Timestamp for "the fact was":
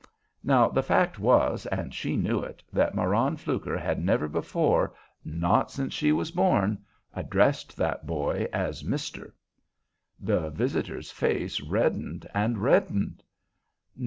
0.67-1.67